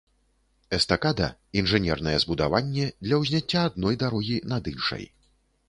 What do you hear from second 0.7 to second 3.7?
Эстакада— інжынернае збудаванне для ўзняцця